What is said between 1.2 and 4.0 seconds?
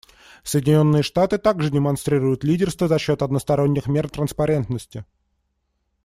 также демонстрируют лидерство за счет односторонних